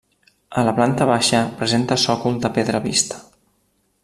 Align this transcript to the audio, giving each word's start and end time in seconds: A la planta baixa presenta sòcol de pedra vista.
A 0.61 0.63
la 0.67 0.71
planta 0.79 1.07
baixa 1.11 1.43
presenta 1.61 2.01
sòcol 2.07 2.43
de 2.47 2.55
pedra 2.57 2.85
vista. 2.91 3.25